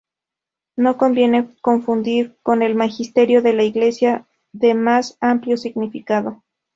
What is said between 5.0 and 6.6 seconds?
amplio significado.